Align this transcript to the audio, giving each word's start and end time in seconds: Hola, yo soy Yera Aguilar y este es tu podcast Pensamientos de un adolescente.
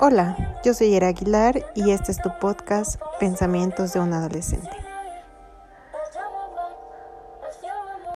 Hola, 0.00 0.60
yo 0.64 0.74
soy 0.74 0.90
Yera 0.90 1.08
Aguilar 1.08 1.60
y 1.74 1.90
este 1.90 2.12
es 2.12 2.22
tu 2.22 2.30
podcast 2.38 3.00
Pensamientos 3.18 3.94
de 3.94 3.98
un 3.98 4.12
adolescente. 4.12 4.87